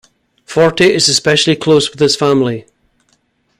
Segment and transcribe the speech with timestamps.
[0.45, 2.65] Forte is especially close with his family.